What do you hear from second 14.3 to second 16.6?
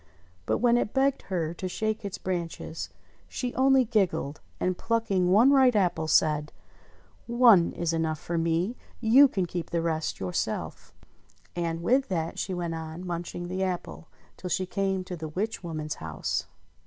till she came to the witch woman's house.